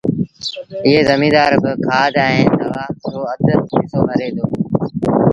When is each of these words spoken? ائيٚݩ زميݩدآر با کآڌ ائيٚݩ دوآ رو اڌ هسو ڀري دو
ائيٚݩ 0.85 1.07
زميݩدآر 1.09 1.51
با 1.63 1.71
کآڌ 1.85 2.13
ائيٚݩ 2.25 2.51
دوآ 2.59 2.83
رو 3.13 3.21
اڌ 3.33 3.45
هسو 3.73 3.99
ڀري 4.09 4.29
دو 4.35 4.45